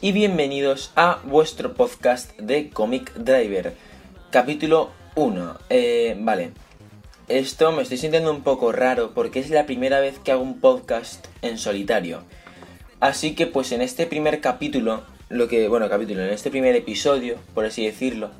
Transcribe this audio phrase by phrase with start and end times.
[0.00, 3.72] y bienvenidos a vuestro podcast de Comic Driver,
[4.30, 5.58] capítulo 1.
[5.70, 6.50] Eh, vale,
[7.28, 10.58] esto me estoy sintiendo un poco raro porque es la primera vez que hago un
[10.58, 12.24] podcast en solitario.
[12.98, 17.36] Así que pues en este primer capítulo, lo que, bueno, capítulo, en este primer episodio,
[17.54, 18.30] por así decirlo,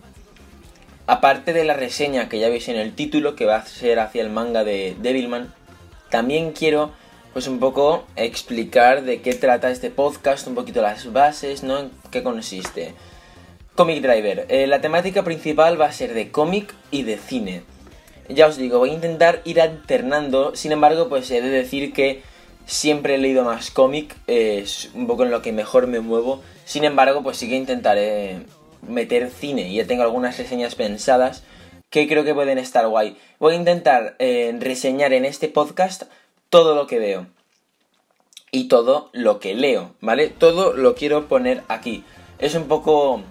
[1.07, 4.21] aparte de la reseña que ya veis en el título, que va a ser hacia
[4.21, 5.55] el manga de Devilman,
[6.11, 6.91] también quiero
[7.35, 11.81] pues un poco explicar de qué trata este podcast, un poquito las bases, ¿no?
[11.81, 12.95] En qué consiste.
[13.75, 14.47] Comic Driver.
[14.49, 17.63] Eh, la temática principal va a ser de cómic y de cine.
[18.29, 22.23] Ya os digo, voy a intentar ir alternando, sin embargo, pues he de decir que
[22.67, 26.41] siempre he leído más cómic, es un poco en lo que mejor me muevo.
[26.65, 28.47] Sin embargo, pues sí que intentaré
[28.87, 31.43] meter cine, ya tengo algunas reseñas pensadas
[31.91, 33.17] que creo que pueden estar guay.
[33.41, 36.05] Voy a intentar eh, reseñar en este podcast
[36.55, 37.27] todo lo que veo
[38.53, 40.29] y todo lo que leo, ¿vale?
[40.29, 42.05] Todo lo quiero poner aquí.
[42.39, 43.23] Es un poco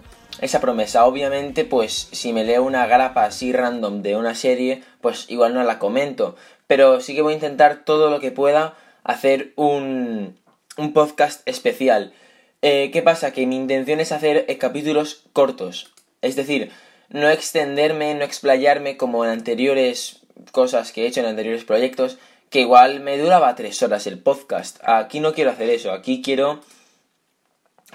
[0.41, 1.05] esa promesa.
[1.05, 5.63] Obviamente, pues si me leo una grapa así random de una serie, pues igual no
[5.63, 6.35] la comento.
[6.67, 10.37] Pero sí que voy a intentar todo lo que pueda hacer un,
[10.75, 12.13] un podcast especial.
[12.61, 13.31] Eh, ¿Qué pasa?
[13.31, 15.93] Que mi intención es hacer capítulos cortos.
[16.21, 16.71] Es decir,
[17.07, 20.19] no extenderme, no explayarme como en anteriores
[20.51, 22.17] cosas que he hecho en anteriores proyectos,
[22.53, 24.77] que igual me duraba tres horas el podcast.
[24.83, 26.59] Aquí no quiero hacer eso, aquí quiero,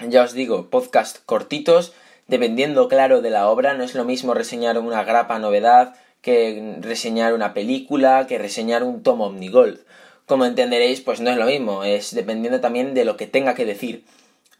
[0.05, 1.93] ya os digo, podcast cortitos,
[2.27, 3.73] dependiendo, claro, de la obra.
[3.73, 9.01] No es lo mismo reseñar una grapa novedad que reseñar una película, que reseñar un
[9.01, 9.79] tomo Omnigold.
[10.25, 13.63] Como entenderéis, pues no es lo mismo, es dependiendo también de lo que tenga que
[13.63, 14.03] decir.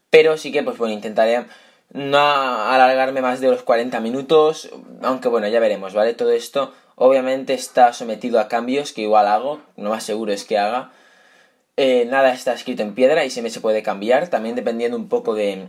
[0.08, 1.44] Pero sí que, pues bueno, intentaré
[1.92, 4.70] no alargarme más de los 40 minutos,
[5.02, 6.14] aunque bueno, ya veremos, ¿vale?
[6.14, 6.72] Todo esto
[7.02, 10.92] Obviamente está sometido a cambios que igual hago, no más seguro es que haga.
[11.78, 15.34] Eh, nada está escrito en piedra y siempre se puede cambiar, también dependiendo un poco
[15.34, 15.68] de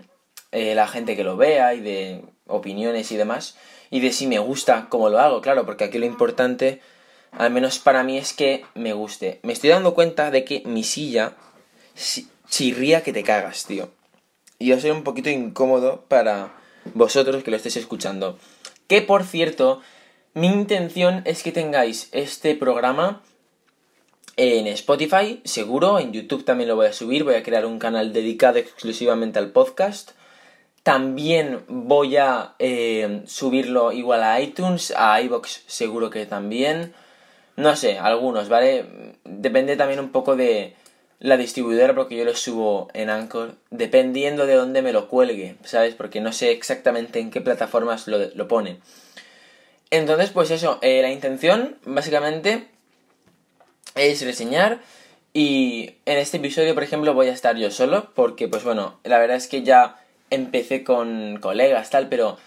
[0.52, 3.56] eh, la gente que lo vea y de opiniones y demás.
[3.90, 6.82] Y de si me gusta cómo lo hago, claro, porque aquí lo importante,
[7.32, 9.40] al menos para mí, es que me guste.
[9.44, 11.38] Me estoy dando cuenta de que mi silla
[12.50, 13.90] chirría que te cagas, tío.
[14.60, 16.52] Y yo soy un poquito incómodo para
[16.94, 18.38] vosotros que lo estéis escuchando.
[18.90, 19.82] Que por cierto,
[20.34, 23.22] mi intención es que tengáis este programa
[24.38, 28.14] en Spotify, seguro, en YouTube también lo voy a subir, voy a crear un canal
[28.14, 30.12] dedicado exclusivamente al podcast.
[30.84, 36.94] También voy a eh, subirlo igual a iTunes, a iBox seguro que también.
[37.58, 39.18] No sé, algunos, ¿vale?
[39.26, 40.76] Depende también un poco de
[41.20, 45.94] la distribuidora porque yo lo subo en Anchor, dependiendo de dónde me lo cuelgue, ¿sabes?
[45.94, 48.80] Porque no sé exactamente en qué plataformas lo, lo pone.
[49.92, 52.68] Entonces, pues eso, eh, la intención básicamente
[53.96, 54.80] es reseñar
[55.34, 59.20] y en este episodio, por ejemplo, voy a estar yo solo porque, pues bueno, la
[59.20, 60.00] verdad es que ya
[60.30, 62.38] empecé con colegas, tal, pero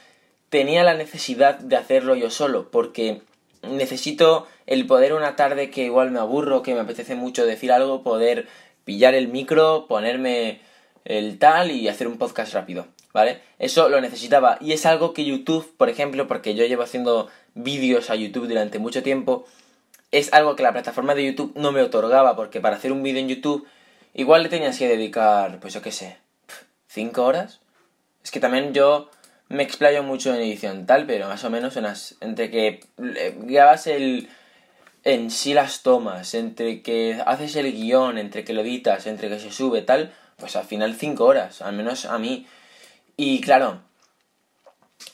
[0.48, 3.20] tenía la necesidad de hacerlo yo solo porque
[3.62, 8.02] necesito el poder una tarde que igual me aburro, que me apetece mucho decir algo,
[8.02, 8.48] poder
[8.84, 10.60] pillar el micro, ponerme
[11.04, 12.86] el tal y hacer un podcast rápido.
[13.14, 13.40] ¿Vale?
[13.58, 18.10] Eso lo necesitaba y es algo que YouTube, por ejemplo, porque yo llevo haciendo vídeos
[18.10, 19.46] a YouTube durante mucho tiempo,
[20.10, 23.20] es algo que la plataforma de YouTube no me otorgaba, porque para hacer un vídeo
[23.20, 23.66] en YouTube
[24.12, 26.18] igual le tenías que dedicar, pues yo qué sé,
[26.88, 27.60] ¿cinco horas?
[28.22, 29.08] Es que también yo
[29.48, 34.28] me explayo mucho en edición tal, pero más o menos unas, entre que grabas el
[35.04, 39.38] en sí las tomas, entre que haces el guion, entre que lo editas, entre que
[39.38, 42.46] se sube tal, pues al final cinco horas, al menos a mí.
[43.16, 43.80] Y claro,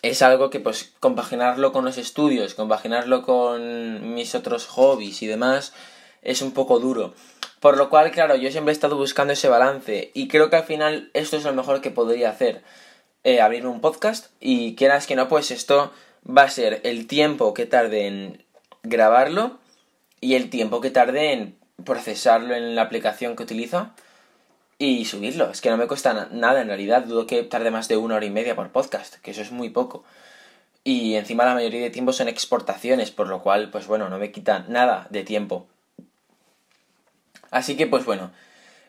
[0.03, 5.72] es algo que pues compaginarlo con los estudios, compaginarlo con mis otros hobbies y demás,
[6.22, 7.15] es un poco duro.
[7.60, 10.65] Por lo cual, claro, yo siempre he estado buscando ese balance y creo que al
[10.65, 12.63] final esto es lo mejor que podría hacer.
[13.22, 15.92] Eh, abrir un podcast y quieras que no, pues esto
[16.27, 18.45] va a ser el tiempo que tarde en
[18.83, 19.59] grabarlo
[20.22, 23.91] y el tiempo que tarde en procesarlo en la aplicación que utilizo
[24.80, 25.50] y subirlo.
[25.50, 27.04] Es que no me cuesta nada en realidad.
[27.04, 29.68] Dudo que tarde más de una hora y media por podcast, que eso es muy
[29.68, 30.04] poco.
[30.82, 34.32] Y encima la mayoría de tiempo son exportaciones, por lo cual, pues bueno, no me
[34.32, 35.66] quita nada de tiempo.
[37.50, 38.32] Así que, pues bueno.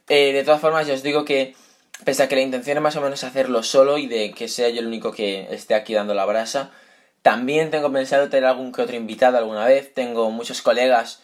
[0.08, 1.56] Eh, de todas formas, ya os digo que,
[2.06, 4.70] pese a que la intención es más o menos hacerlo solo y de que sea
[4.70, 6.72] yo el único que esté aquí dando la brasa,
[7.22, 9.94] también tengo pensado tener algún que otro invitado alguna vez.
[9.94, 11.22] Tengo muchos colegas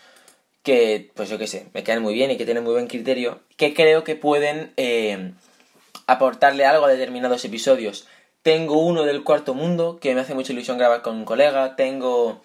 [0.67, 3.39] que, pues yo qué sé, me caen muy bien y que tienen muy buen criterio,
[3.55, 5.31] que creo que pueden eh,
[6.07, 8.05] aportarle algo a determinados episodios.
[8.41, 12.41] Tengo uno del cuarto mundo, que me hace mucha ilusión grabar con un colega, tengo,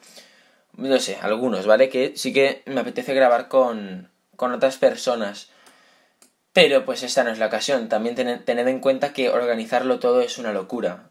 [0.76, 1.88] no sé, algunos, ¿vale?
[1.88, 5.50] Que sí que me apetece grabar con, con otras personas.
[6.52, 7.88] Pero pues esta no es la ocasión.
[7.88, 11.10] También tened, en cuenta que organizarlo todo es una locura.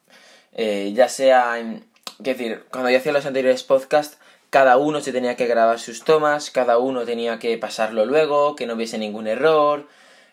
[0.54, 1.84] Eh, ya sea en...
[2.20, 4.18] Decir, cuando yo hacía los anteriores podcasts,
[4.52, 8.68] cada uno se tenía que grabar sus tomas, cada uno tenía que pasarlo luego, que
[8.68, 9.88] no hubiese ningún error,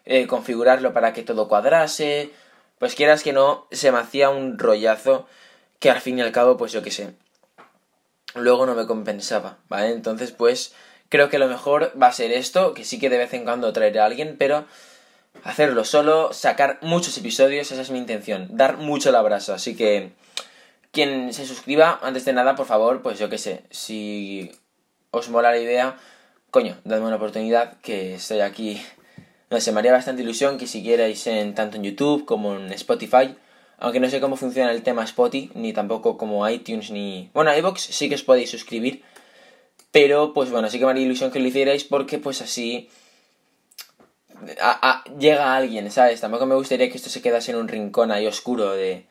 [0.05, 2.33] eh, configurarlo para que todo cuadrase.
[2.81, 5.27] Pues quieras que no, se me hacía un rollazo
[5.79, 7.15] que al fin y al cabo, pues yo qué sé.
[8.35, 9.91] Luego no me compensaba, ¿vale?
[9.91, 10.75] Entonces, pues
[11.09, 13.73] creo que lo mejor va a ser esto, que sí que de vez en cuando
[13.73, 14.67] traeré a alguien, pero
[15.45, 20.11] hacerlo solo, sacar muchos episodios, esa es mi intención, dar mucho el abrazo, así que
[20.99, 24.51] quien se suscriba, antes de nada, por favor, pues yo qué sé, si
[25.13, 25.97] os mola la idea,
[26.51, 28.83] coño, dadme una oportunidad, que estoy aquí,
[29.49, 33.37] no sé, me haría bastante ilusión que siguierais en, tanto en YouTube como en Spotify,
[33.79, 37.31] aunque no sé cómo funciona el tema Spotify, ni tampoco como iTunes, ni...
[37.33, 39.05] Bueno, iVoox sí que os podéis suscribir,
[39.93, 42.91] pero pues bueno, sí que me haría ilusión que lo hicierais porque pues así
[45.17, 46.21] llega alguien, ¿sabes?
[46.21, 49.07] Tampoco me gustaría que esto se quedase en un rincón ahí oscuro de...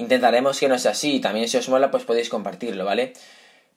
[0.00, 3.12] Intentaremos que no sea así, también si os mola pues podéis compartirlo, ¿vale?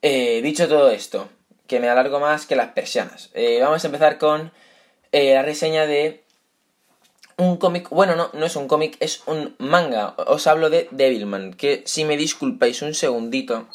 [0.02, 1.28] Eh, dicho todo esto,
[1.68, 4.54] que me alargo más que las persianas, eh, vamos a empezar con
[5.12, 6.24] eh, la reseña de
[7.36, 11.56] un cómic, bueno, no, no es un cómic, es un manga, os hablo de Devilman,
[11.56, 13.68] que si me disculpáis un segundito,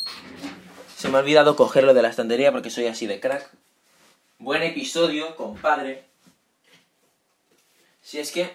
[0.97, 3.51] se me ha olvidado cogerlo de la estantería porque soy así de crack.
[4.39, 6.05] Buen episodio, compadre.
[8.01, 8.51] Si es que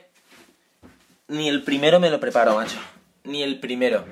[1.28, 2.80] ni el primero me lo preparo, macho.
[3.24, 4.06] Ni el primero.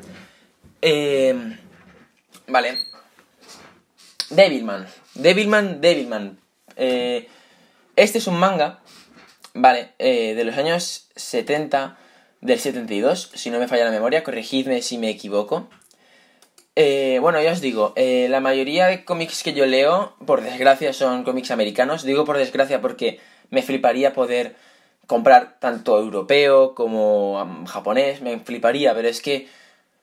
[0.81, 1.35] Eh,
[2.47, 2.77] vale.
[4.29, 4.87] Devilman.
[5.15, 6.39] Devilman, Devilman.
[6.77, 7.27] Eh,
[7.95, 8.79] este es un manga,
[9.53, 11.97] vale, eh, de los años 70,
[12.39, 15.69] del 72, si no me falla la memoria, corregidme si me equivoco.
[16.77, 21.25] Eh, bueno, ya os digo, la mayoría de cómics que yo leo, por desgracia, son
[21.25, 22.03] cómics americanos.
[22.03, 23.19] Digo por desgracia porque
[23.49, 24.55] me fliparía poder
[25.11, 29.49] comprar tanto europeo como japonés, me fliparía, pero es que,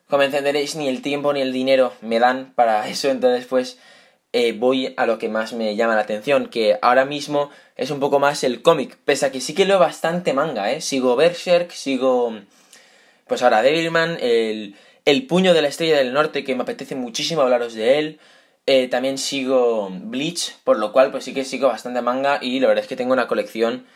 [0.07, 3.79] como entenderéis, ni el tiempo ni el dinero me dan para eso, entonces pues
[4.33, 7.99] eh, voy a lo que más me llama la atención, que ahora mismo es un
[7.99, 10.79] poco más el cómic, pese a que sí que leo bastante manga, ¿eh?
[10.79, 12.31] Sigo Berserk, sigo,
[13.25, 17.41] pues ahora Devilman, el, el puño de la estrella del norte, que me apetece muchísimo
[17.41, 18.19] hablaros de él,
[18.67, 22.67] eh, también sigo Bleach, por lo cual pues sí que sigo bastante manga y la
[22.67, 23.87] verdad es que tengo una colección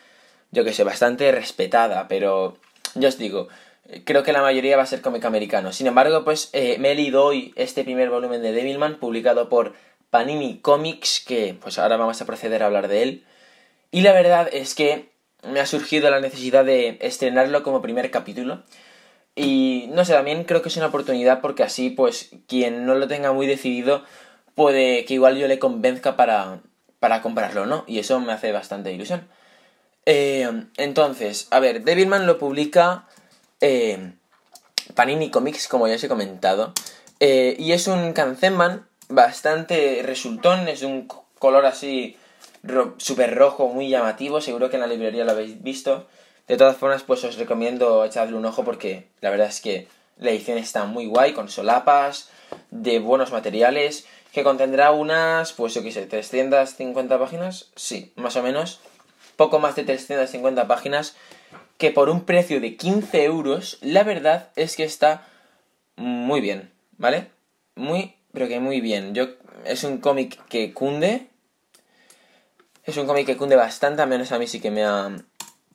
[0.54, 2.58] yo que sé, bastante respetada, pero
[2.94, 3.48] ya os digo,
[4.06, 5.74] creo que la mayoría va a ser cómic americano.
[5.74, 9.74] Sin embargo, pues eh, me he leído hoy este primer volumen de Devilman, publicado por
[10.12, 13.26] Panini Comics, que pues ahora vamos a proceder a hablar de él.
[13.90, 15.10] Y la verdad es que
[15.42, 18.62] me ha surgido la necesidad de estrenarlo como primer capítulo.
[19.36, 23.08] Y no sé, también creo que es una oportunidad porque así, pues, quien no lo
[23.08, 24.04] tenga muy decidido,
[24.54, 26.60] puede que igual yo le convenzca para,
[27.00, 27.84] para comprarlo, ¿no?
[27.88, 29.28] Y eso me hace bastante ilusión.
[30.06, 33.08] Eh, entonces, a ver, Devilman lo publica
[33.62, 34.14] eh,
[34.96, 36.74] Panini Comics, como ya os he comentado.
[37.20, 41.08] Eh, y es un Kanzenman bastante resultón, es un
[41.40, 42.18] color así
[42.98, 44.42] súper rojo, muy llamativo.
[44.42, 46.08] Seguro que en la librería lo habéis visto.
[46.48, 50.32] De todas formas, pues os recomiendo echarle un ojo porque la verdad es que la
[50.32, 52.30] edición está muy guay, con solapas,
[52.70, 58.44] de buenos materiales, que contendrá unas, pues yo qué sé, 350 páginas, sí, más o
[58.44, 58.82] menos
[59.36, 61.16] poco más de 350 páginas,
[61.78, 65.28] que por un precio de 15 euros, la verdad es que está
[65.96, 67.28] muy bien, ¿vale?
[67.76, 69.14] Muy, pero que muy bien.
[69.14, 69.28] Yo,
[69.66, 71.28] es un cómic que cunde.
[72.84, 75.10] Es un cómic que cunde bastante, al menos a mí sí que me ha,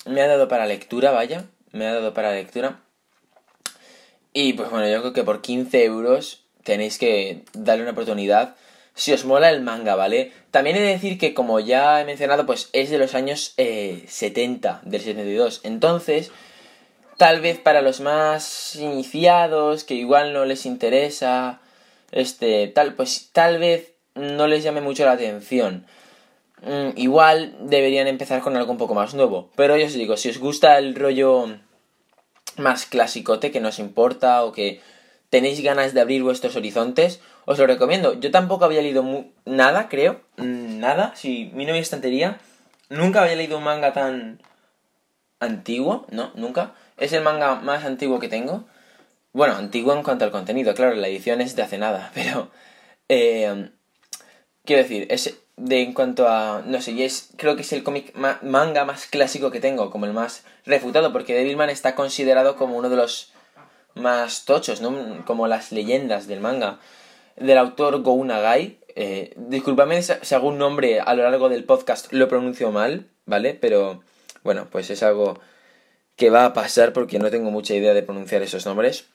[0.06, 1.44] me ha dado para lectura, vaya.
[1.72, 2.80] Me ha dado para lectura.
[4.32, 8.56] Y pues bueno, yo creo que por 15 euros tenéis que darle una oportunidad
[8.98, 10.32] si os mola el manga, ¿vale?
[10.50, 14.82] También he de decir que, como ya he mencionado, pues es de los años 70,
[14.82, 15.60] eh, del 72.
[15.62, 16.32] Entonces,
[17.16, 21.60] tal vez para los más iniciados, que igual no les interesa,
[22.10, 25.86] este, tal, pues tal vez no les llame mucho la atención.
[26.62, 29.52] Mm, igual deberían empezar con algo un poco más nuevo.
[29.54, 31.56] Pero yo os digo, si os gusta el rollo
[32.56, 34.80] más clásicote, que no os importa o que
[35.30, 38.12] tenéis ganas de abrir vuestros horizontes, os lo recomiendo.
[38.20, 40.20] Yo tampoco había leído nada, creo.
[40.36, 41.14] Nada.
[41.16, 42.38] Si mi novia estantería.
[42.90, 44.42] Nunca había leído un manga tan
[45.40, 46.06] antiguo.
[46.10, 46.74] No, nunca.
[46.98, 48.66] Es el manga más antiguo que tengo.
[49.32, 50.74] Bueno, antiguo en cuanto al contenido.
[50.74, 52.10] Claro, la edición es de hace nada.
[52.14, 52.50] Pero...
[53.08, 53.70] Eh,
[54.66, 56.62] quiero decir, es de en cuanto a...
[56.66, 59.90] No sé, es, creo que es el cómic manga más clásico que tengo.
[59.90, 61.14] Como el más refutado.
[61.14, 63.32] Porque Devilman está considerado como uno de los
[63.94, 65.24] más tochos, ¿no?
[65.24, 66.78] Como las leyendas del manga
[67.40, 68.78] del autor Go Nagai.
[68.94, 73.54] Eh, disculpadme si algún nombre a lo largo del podcast lo pronuncio mal, ¿vale?
[73.54, 74.02] Pero
[74.42, 75.38] bueno, pues es algo
[76.16, 79.06] que va a pasar porque no tengo mucha idea de pronunciar esos nombres.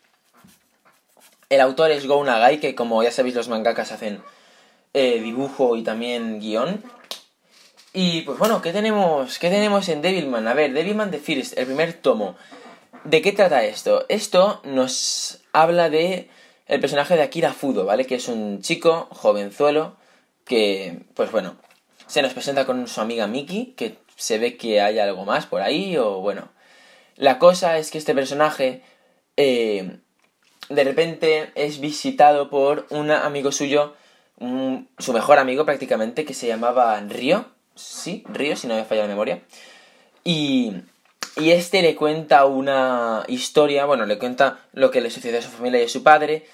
[1.49, 4.21] El autor es Go Nagai, que como ya sabéis los mangakas hacen
[4.93, 6.81] eh, dibujo y también guion.
[7.93, 10.47] Y pues bueno, ¿qué tenemos, ¿qué tenemos en Devilman?
[10.47, 12.35] A ver, Devilman The First, el primer tomo.
[13.03, 14.05] ¿De qué trata esto?
[14.07, 16.29] Esto nos habla de
[16.67, 18.05] el personaje de Akira Fudo, ¿vale?
[18.05, 19.95] Que es un chico jovenzuelo
[20.45, 21.55] que, pues bueno,
[22.07, 25.61] se nos presenta con su amiga Miki, que se ve que hay algo más por
[25.61, 26.49] ahí, o bueno.
[27.15, 28.81] La cosa es que este personaje
[29.37, 29.97] eh,
[30.69, 33.95] de repente es visitado por un amigo suyo,
[34.39, 37.45] su mejor amigo prácticamente, que se llamaba Río.
[37.75, 39.41] Sí, Río, si no me falla la memoria.
[40.23, 40.73] Y,
[41.35, 45.49] y este le cuenta una historia, bueno, le cuenta lo que le sucedió a su
[45.49, 46.45] familia y a su padre.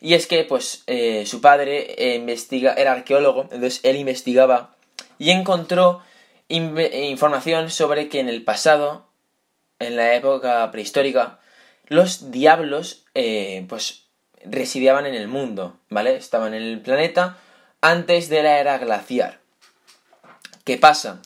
[0.00, 4.76] Y es que, pues, eh, su padre eh, investiga, era arqueólogo, entonces él investigaba
[5.18, 6.02] y encontró
[6.48, 9.06] información sobre que en el pasado,
[9.78, 11.40] en la época prehistórica,
[11.86, 14.04] los diablos, eh, pues,
[14.44, 16.16] residían en el mundo, ¿vale?
[16.16, 17.36] Estaban en el planeta
[17.80, 19.40] antes de la era glaciar.
[20.64, 21.20] ¿Qué pasa?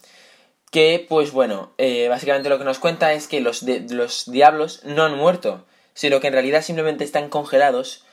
[0.73, 5.05] Que, pues bueno, eh, básicamente lo que nos cuenta es que los, los diablos no
[5.05, 8.05] han muerto, sino que en realidad simplemente están congelados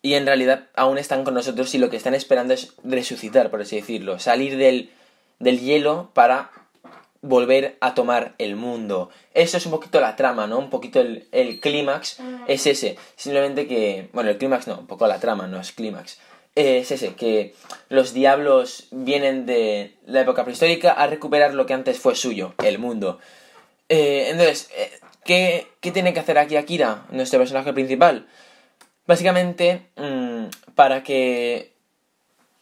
[0.00, 3.60] y en realidad aún están con nosotros y lo que están esperando es resucitar, por
[3.60, 4.90] así decirlo, salir del,
[5.40, 6.50] del hielo para
[7.20, 9.10] volver a tomar el mundo.
[9.34, 10.58] Eso es un poquito la trama, ¿no?
[10.58, 12.96] Un poquito el, el clímax es ese.
[13.16, 16.18] Simplemente que, bueno, el clímax no, un poco la trama, no es clímax.
[16.56, 17.54] Es ese, que
[17.90, 22.78] los diablos vienen de la época prehistórica a recuperar lo que antes fue suyo, el
[22.78, 23.20] mundo.
[23.90, 24.90] Eh, entonces, eh,
[25.22, 28.26] ¿qué, ¿qué, tiene que hacer aquí Akira, nuestro personaje principal?
[29.06, 31.72] Básicamente, mmm, para que...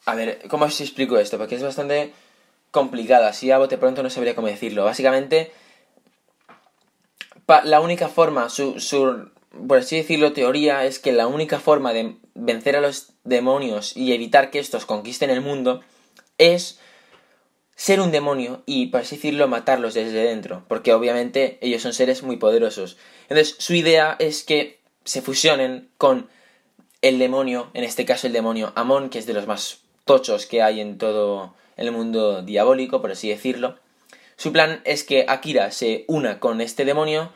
[0.07, 1.39] A ver, ¿cómo os explico esto?
[1.39, 2.13] Porque es bastante
[2.73, 3.33] complicada.
[3.33, 4.85] Si a bote pronto no sabría cómo decirlo.
[4.85, 5.53] Básicamente,
[7.65, 9.31] la única forma, su, su,
[9.67, 14.13] por así decirlo, teoría es que la única forma de vencer a los demonios y
[14.13, 15.83] evitar que estos conquisten el mundo
[16.39, 16.79] es
[17.75, 20.65] ser un demonio y, por así decirlo, matarlos desde dentro.
[20.69, 22.97] Porque obviamente ellos son seres muy poderosos.
[23.29, 26.29] Entonces, su idea es que se fusionen con
[27.03, 30.63] el demonio, en este caso el demonio Amon, que es de los más tochos que
[30.63, 33.79] hay en todo el mundo diabólico, por así decirlo.
[34.37, 37.31] Su plan es que Akira se una con este demonio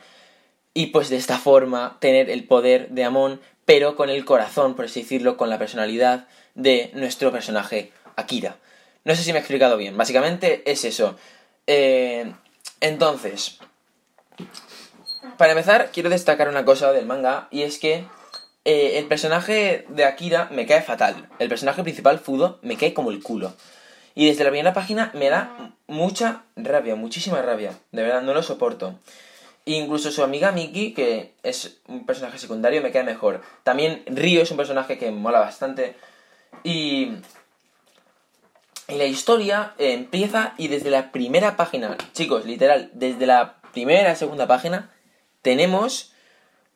[0.73, 4.85] y pues de esta forma tener el poder de Amon, pero con el corazón, por
[4.85, 8.55] así decirlo, con la personalidad de nuestro personaje Akira.
[9.05, 11.15] No sé si me he explicado bien, básicamente es eso.
[11.67, 12.33] Eh,
[12.81, 13.59] entonces,
[15.37, 18.05] para empezar, quiero destacar una cosa del manga y es que
[18.65, 21.29] eh, el personaje de Akira me cae fatal.
[21.37, 23.53] El personaje principal, Fudo, me cae como el culo.
[24.15, 27.77] Y desde la primera página me da mucha rabia, muchísima rabia.
[27.91, 28.95] De verdad, no lo soporto.
[29.65, 33.41] Incluso su amiga Miki, que es un personaje secundario, me cae mejor.
[33.63, 35.95] También Río es un personaje que mola bastante.
[36.63, 37.13] Y.
[38.87, 44.47] Y la historia empieza y desde la primera página, chicos, literal, desde la primera, segunda
[44.47, 44.89] página,
[45.43, 46.13] tenemos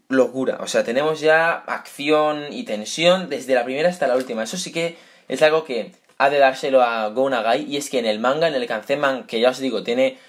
[0.09, 0.59] locura.
[0.61, 4.43] O sea, tenemos ya acción y tensión desde la primera hasta la última.
[4.43, 4.97] Eso sí que
[5.27, 7.63] es algo que ha de dárselo a Go Nagai.
[7.63, 10.19] Y es que en el manga, en el Kanzenman, que ya os digo, tiene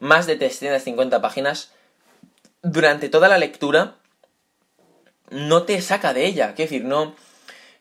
[0.00, 1.73] más de 350 páginas,
[2.64, 3.96] durante toda la lectura
[5.30, 6.54] no te saca de ella.
[6.54, 7.14] Quiero decir, no,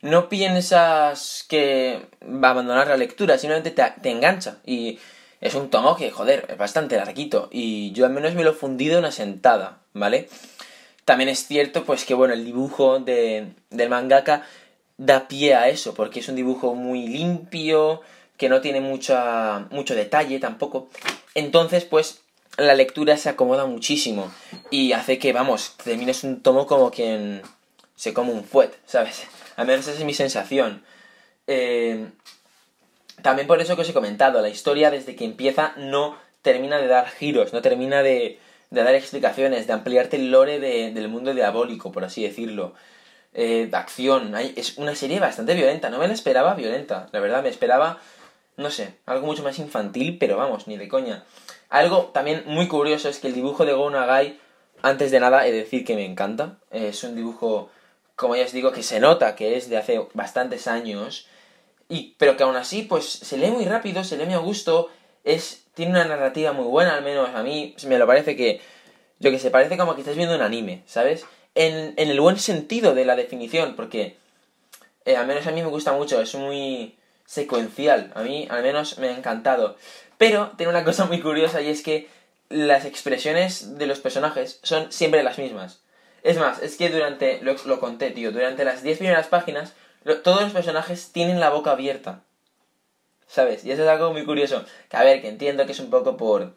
[0.01, 4.57] no piensas que va a abandonar la lectura, simplemente te, te engancha.
[4.65, 4.99] Y
[5.41, 7.49] es un tomo que, joder, es bastante larguito.
[7.51, 10.29] Y yo al menos me lo he fundido una sentada, ¿vale?
[11.05, 14.45] También es cierto, pues que bueno, el dibujo de, del mangaka
[14.97, 18.01] da pie a eso, porque es un dibujo muy limpio,
[18.37, 20.89] que no tiene mucha, mucho detalle tampoco.
[21.35, 22.22] Entonces, pues,
[22.57, 24.31] la lectura se acomoda muchísimo
[24.69, 27.41] y hace que, vamos, termines un tomo como quien
[27.95, 29.27] se come un fuet, ¿sabes?
[29.55, 30.83] Al menos esa es mi sensación.
[31.47, 32.07] Eh,
[33.21, 36.87] también por eso que os he comentado, la historia desde que empieza no termina de
[36.87, 41.91] dar giros, no termina de, de dar explicaciones, de ampliarte el lore del mundo diabólico,
[41.91, 42.73] por así decirlo.
[43.35, 47.41] Eh, de acción, es una serie bastante violenta, no me la esperaba violenta, la verdad,
[47.41, 47.99] me esperaba,
[48.57, 51.23] no sé, algo mucho más infantil, pero vamos, ni de coña.
[51.73, 54.39] Algo también muy curioso es que el dibujo de Go Nagai,
[54.83, 57.71] antes de nada, he de decir que me encanta, es un dibujo,
[58.15, 61.25] como ya os digo, que se nota que es de hace bastantes años,
[61.89, 64.91] y, pero que aún así, pues se lee muy rápido, se lee muy a gusto,
[65.23, 68.61] es, tiene una narrativa muy buena, al menos a mí me lo parece que,
[69.19, 71.25] lo que se parece como que estás viendo un anime, ¿sabes?
[71.55, 74.15] En, en el buen sentido de la definición, porque
[75.05, 78.99] eh, al menos a mí me gusta mucho, es muy secuencial, a mí al menos
[78.99, 79.75] me ha encantado.
[80.17, 82.09] Pero tiene una cosa muy curiosa y es que
[82.49, 85.81] las expresiones de los personajes son siempre las mismas.
[86.23, 89.73] Es más, es que durante, lo, conté, tío, durante las 10 primeras páginas,
[90.23, 92.21] todos los personajes tienen la boca abierta.
[93.27, 93.65] ¿Sabes?
[93.65, 94.63] Y eso es algo muy curioso.
[94.89, 96.53] Que a ver, que entiendo que es un poco por.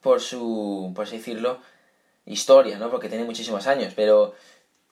[0.00, 0.92] por su.
[0.94, 1.60] por así decirlo.
[2.26, 2.90] historia, ¿no?
[2.90, 3.92] Porque tiene muchísimos años.
[3.94, 4.34] Pero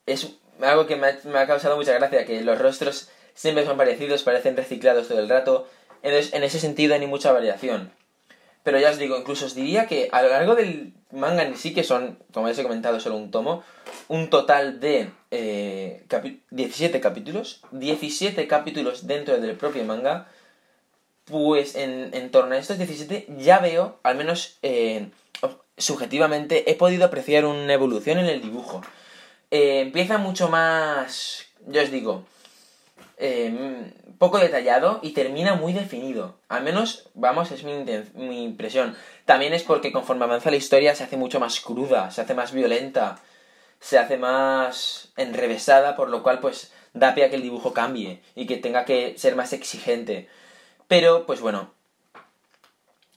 [0.07, 2.25] es algo que me ha, me ha causado mucha gracia.
[2.25, 5.69] Que los rostros siempre son parecidos, parecen reciclados todo el rato.
[6.03, 7.93] Entonces, en ese sentido, hay mucha variación.
[8.63, 11.73] Pero ya os digo, incluso os diría que a lo largo del manga en sí,
[11.73, 13.63] que son, como ya os he comentado, solo un tomo,
[14.09, 16.05] un total de eh,
[16.51, 20.29] 17 capítulos, 17 capítulos dentro del propio manga,
[21.27, 25.11] pues en, en torno a estos 17 ya veo, al menos eh,
[25.77, 28.81] subjetivamente, he podido apreciar una evolución en el dibujo.
[29.51, 32.25] Eh, empieza mucho más, yo os digo,
[33.17, 36.37] eh, poco detallado y termina muy definido.
[36.49, 37.73] Al menos, vamos, es mi,
[38.15, 38.97] mi, impresión.
[39.25, 42.53] También es porque conforme avanza la historia se hace mucho más cruda, se hace más
[42.53, 43.21] violenta,
[43.81, 48.23] se hace más enrevesada, por lo cual pues da pie a que el dibujo cambie
[48.35, 50.29] y que tenga que ser más exigente.
[50.89, 51.73] Pero, pues bueno,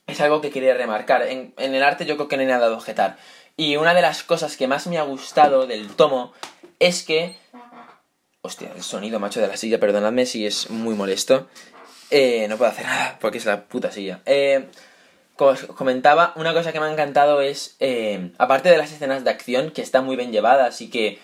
[0.07, 1.23] es algo que quería remarcar.
[1.23, 3.17] En, en el arte yo creo que no hay nada de objetar.
[3.55, 6.33] Y una de las cosas que más me ha gustado del tomo
[6.79, 7.35] es que
[8.41, 11.49] Hostia, el sonido, macho, de la silla, perdonadme si es muy molesto.
[12.09, 14.21] Eh, no puedo hacer nada porque es la puta silla.
[14.25, 14.65] Eh,
[15.35, 19.25] como os comentaba, una cosa que me ha encantado es, eh, aparte de las escenas
[19.25, 21.19] de acción, que están muy bien llevadas y que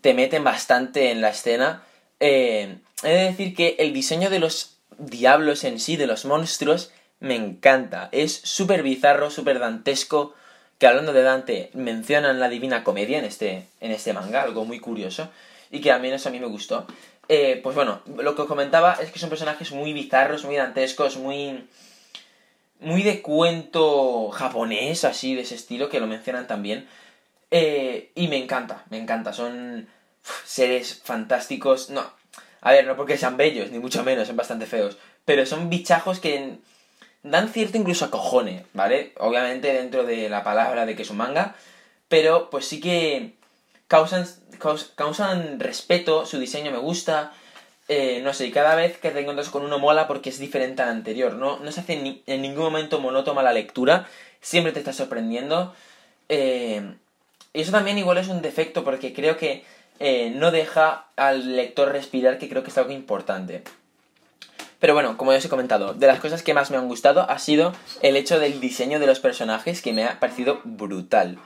[0.00, 1.82] te meten bastante en la escena,
[2.20, 7.34] he de decir que el diseño de los diablos en sí, de los monstruos, me
[7.34, 8.10] encanta.
[8.12, 10.34] Es súper bizarro, súper dantesco.
[10.78, 14.78] Que hablando de Dante, mencionan la Divina Comedia en este, en este manga, algo muy
[14.78, 15.28] curioso
[15.72, 16.86] y que al menos a mí me gustó.
[17.28, 21.16] Eh, pues bueno, lo que os comentaba es que son personajes muy bizarros, muy dantescos,
[21.16, 21.66] muy.
[22.78, 26.86] muy de cuento japonés, así, de ese estilo, que lo mencionan también.
[27.50, 29.32] Eh, y me encanta, me encanta.
[29.32, 29.88] Son
[30.44, 31.90] seres fantásticos.
[31.90, 32.04] No,
[32.60, 34.98] a ver, no porque sean bellos, ni mucho menos, son bastante feos.
[35.24, 36.58] Pero son bichajos que
[37.22, 39.14] dan cierto incluso acojone, ¿vale?
[39.18, 41.54] Obviamente dentro de la palabra de que es un manga.
[42.08, 43.36] Pero pues sí que
[43.92, 44.26] causan,
[44.94, 47.32] causan respeto, su diseño me gusta.
[47.88, 50.80] Eh, no sé, y cada vez que te encuentras con uno mola porque es diferente
[50.80, 51.34] al anterior.
[51.34, 54.08] No, no se hace en ningún momento monótona la lectura,
[54.40, 55.74] siempre te está sorprendiendo.
[56.30, 56.94] Eh,
[57.52, 59.62] y eso también igual es un defecto porque creo que
[60.00, 63.62] eh, no deja al lector respirar, que creo que es algo importante.
[64.80, 67.28] Pero bueno, como ya os he comentado, de las cosas que más me han gustado
[67.28, 71.36] ha sido el hecho del diseño de los personajes que me ha parecido brutal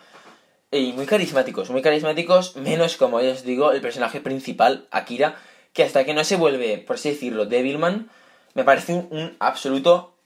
[0.70, 5.36] y muy carismáticos, muy carismáticos, menos como ya os digo, el personaje principal, Akira,
[5.72, 8.10] que hasta que no se vuelve, por así decirlo, Devilman,
[8.54, 10.16] me parece un, absoluto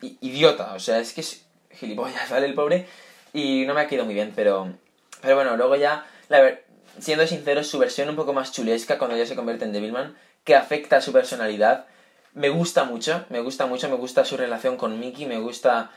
[0.00, 2.46] idiota, o sea, es que es gilipollas, ¿vale?
[2.46, 2.86] El pobre,
[3.32, 4.72] y no me ha quedado muy bien, pero,
[5.20, 6.58] pero bueno, luego ya, la
[6.98, 10.54] siendo sincero, su versión un poco más chulesca cuando ya se convierte en Devilman, que
[10.54, 11.86] afecta a su personalidad,
[12.32, 15.90] me gusta mucho, me gusta mucho, me gusta su relación con Mickey, me gusta...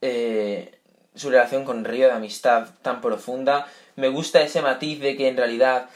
[0.00, 0.79] Eh,
[1.14, 3.66] su relación con Río de amistad tan profunda.
[3.96, 5.88] Me gusta ese matiz de que en realidad,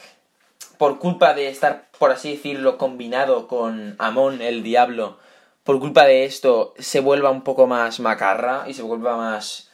[0.77, 5.17] por culpa de estar, por así decirlo, combinado con Amon, el diablo,
[5.63, 9.71] por culpa de esto se vuelva un poco más macarra y se vuelva más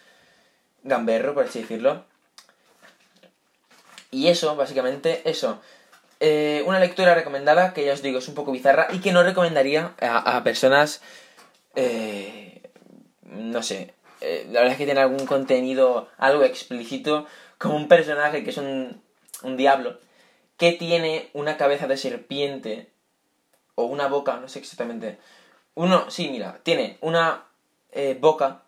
[0.83, 2.05] gamberro, por así decirlo.
[4.09, 5.61] Y eso, básicamente, eso.
[6.19, 9.23] Eh, una lectura recomendada que ya os digo es un poco bizarra y que no
[9.23, 11.01] recomendaría a, personas,
[11.75, 12.69] eh,
[13.23, 17.25] no sé, eh, la verdad es que tiene algún contenido algo explícito,
[17.57, 19.01] como un personaje que es un,
[19.43, 19.99] un diablo,
[20.57, 22.89] que tiene una cabeza de serpiente,
[23.75, 25.17] o una boca, no sé exactamente.
[25.75, 27.45] Uno, sí, mira, tiene una
[27.91, 28.63] eh, boca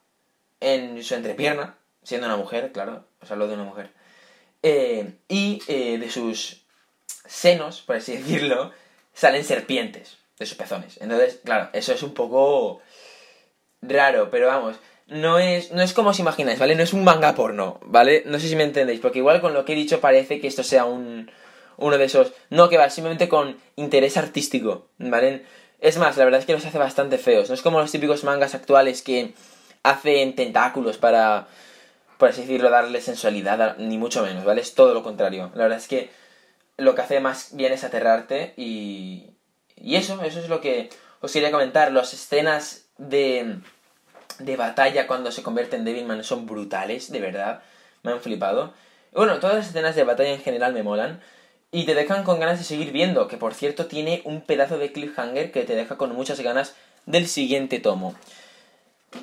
[0.60, 3.92] en su entrepierna, siendo una mujer, claro, os hablo de una mujer.
[4.62, 6.63] Eh, y de sus
[7.26, 8.72] senos, por así decirlo,
[9.13, 10.98] salen serpientes de sus pezones.
[11.02, 12.82] Entonces, claro, eso es un poco
[13.82, 16.76] raro, pero vamos, no es, no es como os imagináis, ¿vale?
[16.76, 18.24] No es un manga porno, ¿vale?
[18.26, 20.63] No sé si me entendéis, porque igual con lo que he dicho parece que esto
[20.63, 21.30] sea un,
[21.78, 22.32] uno de esos...
[22.50, 25.44] No, que va, simplemente con interés artístico, ¿vale?
[25.80, 27.50] Es más, la verdad es que los hace bastante feos.
[27.50, 29.34] No es como los típicos mangas actuales que
[29.84, 31.48] hacen tentáculos para,
[32.18, 34.62] por así decirlo, darle sensualidad, ni mucho menos, ¿vale?
[34.62, 35.52] Es todo lo contrario.
[35.56, 36.10] La verdad es que
[36.78, 39.30] lo que hace más bien es aterrarte y...
[39.76, 40.89] Y eso, eso es lo que
[41.20, 41.92] os quería comentar.
[41.92, 43.58] Las escenas de
[44.39, 47.62] de batalla cuando se convierte en Devilman son brutales, de verdad.
[48.04, 48.74] Me han flipado.
[49.13, 51.22] Bueno, todas las escenas de batalla en general me molan.
[51.72, 54.91] Y te dejan con ganas de seguir viendo, que por cierto tiene un pedazo de
[54.91, 56.76] cliffhanger que te deja con muchas ganas
[57.08, 58.13] del siguiente tomo.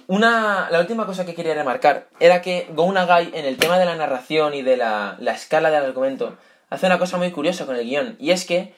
[0.07, 3.85] Una, la última cosa que quería remarcar era que Go Nagai, en el tema de
[3.85, 6.37] la narración y de la, la escala del argumento,
[6.70, 8.16] hace una cosa muy curiosa con el guion.
[8.18, 8.75] Y es que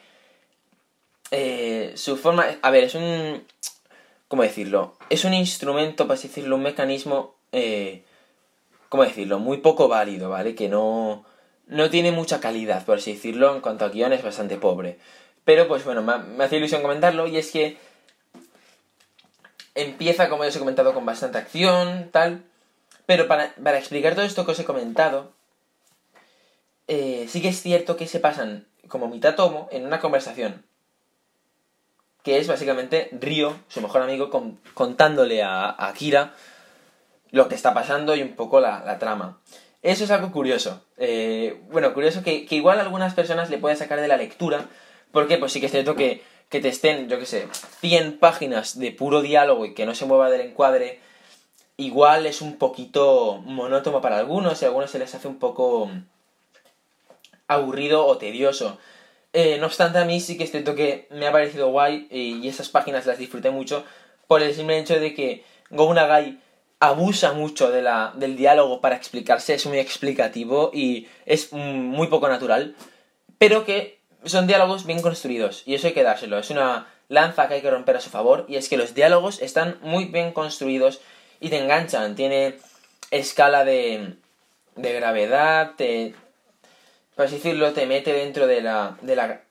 [1.31, 2.45] eh, su forma...
[2.61, 3.43] A ver, es un...
[4.33, 4.97] ¿Cómo decirlo?
[5.11, 7.35] Es un instrumento, para así decirlo, un mecanismo...
[7.51, 8.03] Eh,
[8.89, 9.37] ¿Cómo decirlo?
[9.37, 10.55] Muy poco válido, ¿vale?
[10.55, 11.23] Que no...
[11.67, 13.53] No tiene mucha calidad, por así decirlo.
[13.53, 14.97] En cuanto a guion es bastante pobre.
[15.45, 17.27] Pero pues bueno, me, me hace ilusión comentarlo.
[17.27, 17.77] Y es que
[19.75, 22.43] Empieza, como ya os he comentado, con bastante acción, tal.
[23.05, 25.31] Pero para, explicar todo esto que os he comentado,
[26.87, 30.65] eh, sí que es cierto que se pasan como mitad tomo en una conversación.
[32.23, 34.29] Que es básicamente Río, su mejor amigo,
[34.73, 36.33] contándole a, Akira
[37.31, 39.39] lo que está pasando y un poco la, trama.
[39.81, 40.81] Eso es algo curioso.
[40.97, 44.67] Eh, bueno, curioso que, que, igual a algunas personas le puede sacar de la lectura.
[45.11, 47.47] Porque pues sí que es cierto que que te estén, yo qué sé,
[47.81, 50.99] 100 páginas de puro diálogo y que no se mueva del encuadre,
[51.77, 55.89] igual es un poquito monótono para algunos y a algunos se les hace un poco
[57.47, 58.77] aburrido o tedioso.
[59.33, 62.47] Eh, no obstante, a mí sí que es cierto que me ha parecido guay y
[62.47, 63.83] esas páginas las disfruté mucho
[64.27, 65.93] por el simple hecho de que Go
[66.79, 72.27] abusa mucho de la, del diálogo para explicarse, es muy explicativo y es muy poco
[72.27, 72.75] natural,
[73.37, 76.37] pero que son diálogos bien construidos y eso hay que dárselo.
[76.37, 79.41] Es una lanza que hay que romper a su favor y es que los diálogos
[79.41, 80.99] están muy bien construidos
[81.39, 82.15] y te enganchan.
[82.15, 82.57] Tiene
[83.11, 84.15] escala de,
[84.75, 86.15] de gravedad, te,
[87.15, 89.41] por así decirlo, te mete dentro de la, de la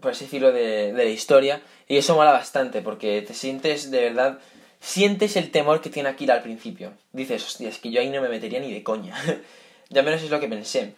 [0.00, 4.00] por así decirlo, de, de la historia y eso mola bastante porque te sientes de
[4.02, 4.38] verdad
[4.82, 6.92] sientes el temor que tiene Akira al principio.
[7.12, 9.16] Dices, hostia, es que yo ahí no me metería ni de coña.
[9.88, 10.94] ya menos es lo que pensé.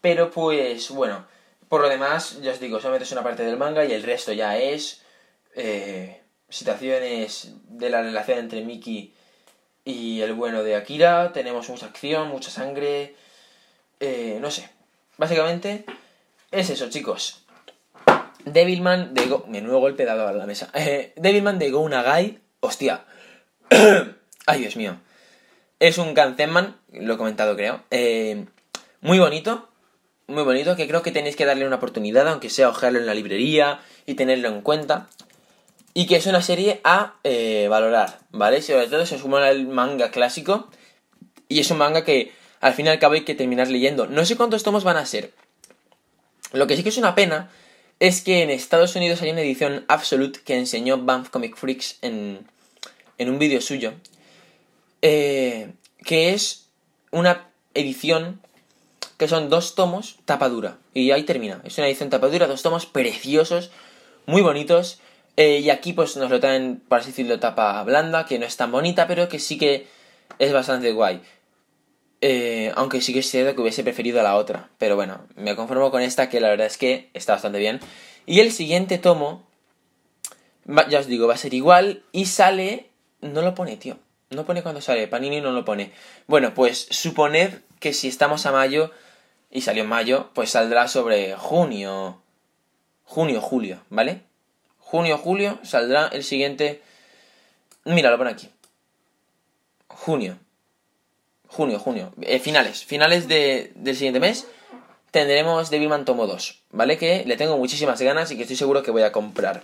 [0.00, 1.26] Pero pues, bueno,
[1.68, 4.32] por lo demás, ya os digo, solamente es una parte del manga y el resto
[4.32, 5.02] ya es
[5.54, 9.12] eh, situaciones de la relación entre Miki
[9.84, 11.32] y el bueno de Akira.
[11.32, 13.14] Tenemos mucha acción, mucha sangre.
[14.00, 14.70] Eh, no sé.
[15.18, 15.84] Básicamente
[16.50, 17.44] es eso, chicos.
[18.46, 19.44] Devilman de Go...
[19.46, 20.70] Menudo golpe dado a la mesa.
[20.74, 22.38] Eh, Devilman de Go Nagai.
[22.60, 23.04] Hostia.
[24.46, 24.96] Ay, Dios mío.
[25.80, 27.82] Es un Ganzenman, lo he comentado creo.
[27.90, 28.46] Eh,
[29.02, 29.68] muy bonito
[30.28, 33.14] muy bonito que creo que tenéis que darle una oportunidad, aunque sea ojearlo en la
[33.14, 35.08] librería y tenerlo en cuenta.
[35.94, 38.60] Y que es una serie a eh, valorar, ¿vale?
[38.60, 40.68] Sobre todo se suma al manga clásico.
[41.48, 44.06] Y es un manga que al fin y al cabo hay que terminar leyendo.
[44.06, 45.32] No sé cuántos tomos van a ser.
[46.52, 47.50] Lo que sí que es una pena
[48.00, 52.46] es que en Estados Unidos hay una edición Absolute que enseñó Banff Comic Freaks en,
[53.18, 53.94] en un vídeo suyo.
[55.02, 55.72] Eh,
[56.04, 56.68] que es
[57.10, 58.40] una edición
[59.16, 60.78] que son dos tomos tapadura.
[60.94, 61.60] Y ahí termina.
[61.64, 63.70] Es una edición tapadura, dos tomos preciosos,
[64.26, 65.00] muy bonitos.
[65.36, 68.56] Eh, y aquí pues nos lo traen, por así decirlo, tapa blanda, que no es
[68.56, 69.86] tan bonita, pero que sí que
[70.38, 71.20] es bastante guay.
[72.20, 74.70] Eh, aunque sí que es cierto que hubiese preferido a la otra.
[74.78, 77.80] Pero bueno, me conformo con esta que la verdad es que está bastante bien.
[78.26, 79.46] Y el siguiente tomo,
[80.88, 82.90] ya os digo, va a ser igual y sale...
[83.20, 83.98] No lo pone, tío.
[84.30, 85.08] No pone cuando sale.
[85.08, 85.92] Panini no lo pone.
[86.26, 88.92] Bueno, pues suponed que si estamos a mayo
[89.50, 92.20] y salió en mayo, pues saldrá sobre junio,
[93.04, 94.22] junio, julio, ¿vale?
[94.78, 96.82] Junio, julio, saldrá el siguiente...
[97.84, 98.50] Mira, lo pone aquí.
[99.86, 100.38] Junio.
[101.48, 102.12] Junio, junio.
[102.22, 102.84] Eh, finales.
[102.84, 104.46] Finales de, del siguiente mes
[105.10, 106.98] tendremos Devilman Tomo 2, ¿vale?
[106.98, 109.62] Que le tengo muchísimas ganas y que estoy seguro que voy a comprar.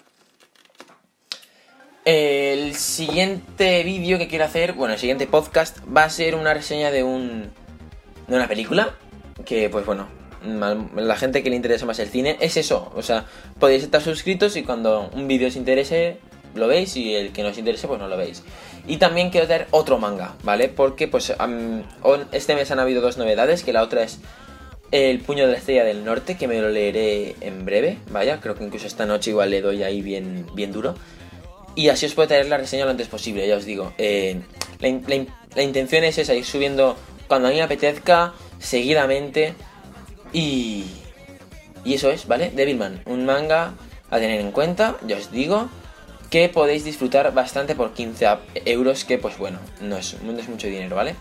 [2.04, 6.90] El siguiente vídeo que quiero hacer, bueno, el siguiente podcast va a ser una reseña
[6.90, 7.50] de un
[8.26, 8.94] de una película
[9.44, 10.08] que, pues bueno,
[10.96, 12.92] la gente que le interesa más el cine es eso.
[12.94, 13.26] O sea,
[13.58, 16.18] podéis estar suscritos y cuando un vídeo os interese,
[16.54, 18.42] lo veis y el que no os interese, pues no lo veis.
[18.86, 20.68] Y también quiero traer otro manga, ¿vale?
[20.68, 21.32] Porque pues
[22.32, 24.18] este mes han habido dos novedades, que la otra es
[24.90, 28.54] El puño de la estrella del norte, que me lo leeré en breve, vaya, creo
[28.54, 30.94] que incluso esta noche igual le doy ahí bien, bien duro.
[31.74, 33.92] Y así os puedo traer la reseña lo antes posible, ya os digo.
[33.98, 34.40] Eh,
[34.78, 39.54] la, la intención es esa, ir subiendo cuando a mí me apetezca, seguidamente.
[40.32, 40.84] Y,
[41.84, 42.50] y eso es, ¿vale?
[42.54, 43.74] Devilman, un manga
[44.10, 45.68] a tener en cuenta, ya os digo,
[46.34, 48.26] que podéis disfrutar bastante por 15
[48.64, 51.14] euros, que pues bueno, no es, no es mucho dinero, ¿vale?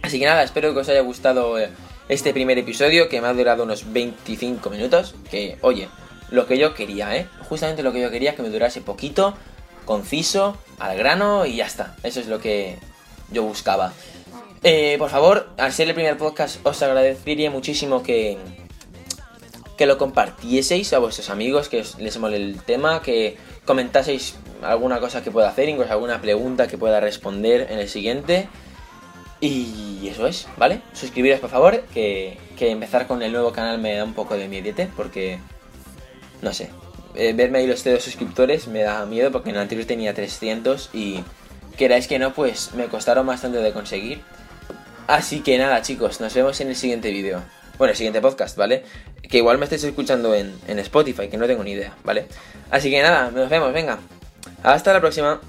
[0.00, 1.68] Así que nada, espero que os haya gustado eh,
[2.08, 5.90] este primer episodio, que me ha durado unos 25 minutos, que oye,
[6.30, 7.28] lo que yo quería, ¿eh?
[7.50, 9.36] Justamente lo que yo quería, que me durase poquito,
[9.84, 11.96] conciso, al grano y ya está.
[12.02, 12.78] Eso es lo que
[13.30, 13.92] yo buscaba.
[14.62, 18.38] Eh, por favor, al ser el primer podcast, os agradecería muchísimo que,
[19.76, 25.22] que lo compartieseis a vuestros amigos, que les mole el tema, que comentaseis alguna cosa
[25.22, 28.48] que pueda hacer, incluso alguna pregunta que pueda responder en el siguiente.
[29.40, 30.80] Y eso es, ¿vale?
[30.94, 34.48] Suscribiros por favor, que, que empezar con el nuevo canal me da un poco de
[34.48, 35.38] miedete, porque,
[36.40, 36.70] no sé,
[37.14, 40.90] eh, verme ahí los de suscriptores me da miedo, porque en el anterior tenía 300
[40.94, 41.22] y
[41.76, 44.20] queráis que no, pues me costaron bastante de conseguir.
[45.06, 47.42] Así que nada, chicos, nos vemos en el siguiente vídeo.
[47.78, 48.84] Bueno, el siguiente podcast, ¿vale?
[49.28, 52.26] Que igual me estáis escuchando en, en Spotify, que no tengo ni idea, ¿vale?
[52.70, 53.98] Así que nada, nos vemos, venga.
[54.62, 55.40] Hasta la próxima.